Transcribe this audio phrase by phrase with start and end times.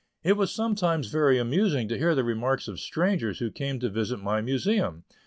[0.23, 4.17] It was sometimes very amusing to hear the remarks of strangers who came to visit
[4.17, 5.03] my Museum.